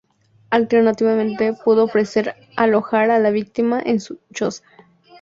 [0.49, 4.63] Alternativamente, puede ofrecer alojar a la víctima en su choza.